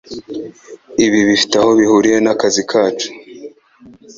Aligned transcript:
Ibi 1.05 1.19
bifite 1.27 1.53
aho 1.61 1.69
bihuriye 1.79 2.17
nakazi 2.21 2.61
kacu? 2.71 3.07